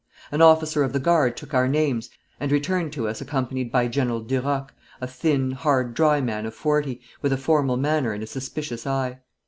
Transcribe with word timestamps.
An 0.31 0.41
officer 0.41 0.81
of 0.81 0.93
the 0.93 0.99
guard 0.99 1.37
took 1.37 1.53
our 1.53 1.67
names 1.67 2.09
and 2.39 2.51
returned 2.51 2.91
to 2.93 3.07
us 3.07 3.21
accompanied 3.21 3.71
by 3.71 3.87
General 3.87 4.19
Duroc, 4.19 4.73
a 4.99 5.05
thin, 5.05 5.51
hard, 5.51 5.93
dry 5.93 6.19
man 6.19 6.47
of 6.47 6.55
forty, 6.55 7.01
with 7.21 7.31
a 7.31 7.37
formal 7.37 7.77
manner 7.77 8.11
and 8.11 8.23
a 8.23 8.25
suspicious 8.25 8.87
eye. 8.87 9.19